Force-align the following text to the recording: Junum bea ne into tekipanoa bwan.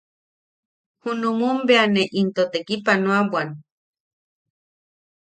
Junum 1.01 1.57
bea 1.67 1.85
ne 1.93 2.03
into 2.19 2.43
tekipanoa 2.53 3.19
bwan. 3.31 3.49